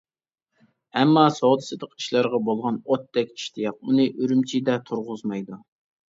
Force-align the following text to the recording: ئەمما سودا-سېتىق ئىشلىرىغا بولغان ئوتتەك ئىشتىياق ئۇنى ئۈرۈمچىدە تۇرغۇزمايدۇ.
ئەمما 0.99 1.25
سودا-سېتىق 1.33 1.91
ئىشلىرىغا 1.99 2.39
بولغان 2.47 2.79
ئوتتەك 2.93 3.29
ئىشتىياق 3.35 3.77
ئۇنى 3.89 4.07
ئۈرۈمچىدە 4.23 4.79
تۇرغۇزمايدۇ. 4.89 5.59